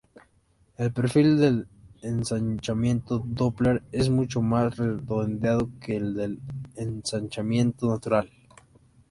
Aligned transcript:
El 0.79 0.91
perfil 0.91 1.37
del 1.37 1.67
ensanchamiento 2.01 3.19
Doppler 3.23 3.83
es 3.91 4.09
mucho 4.09 4.41
más 4.41 4.75
redondeado 4.75 5.69
que 5.79 5.95
el 5.97 6.15
del 6.15 6.39
ensanchamiento 6.75 7.91
natural. 7.91 8.27